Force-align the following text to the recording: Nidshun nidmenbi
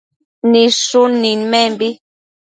Nidshun 0.51 1.11
nidmenbi 1.21 1.89